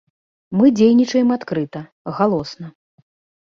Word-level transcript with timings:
Мы 0.61 0.71
дзейнічаем 0.79 1.29
адкрыта, 1.35 1.79
галосна. 2.21 2.73